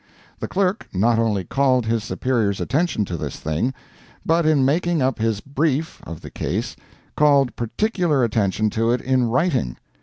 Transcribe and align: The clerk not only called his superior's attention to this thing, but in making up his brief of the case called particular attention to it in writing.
The 0.39 0.47
clerk 0.47 0.87
not 0.93 1.19
only 1.19 1.43
called 1.43 1.85
his 1.85 2.03
superior's 2.03 2.59
attention 2.59 3.05
to 3.05 3.17
this 3.17 3.35
thing, 3.35 3.71
but 4.25 4.47
in 4.47 4.65
making 4.65 4.99
up 4.99 5.19
his 5.19 5.41
brief 5.41 6.01
of 6.07 6.21
the 6.21 6.31
case 6.31 6.75
called 7.15 7.55
particular 7.55 8.23
attention 8.23 8.71
to 8.71 8.89
it 8.93 9.01
in 9.01 9.25
writing. 9.25 9.77